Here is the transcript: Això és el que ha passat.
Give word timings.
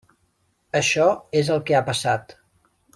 Això 0.79 1.05
és 1.43 1.51
el 1.57 1.63
que 1.69 1.77
ha 1.81 1.85
passat. 1.93 2.35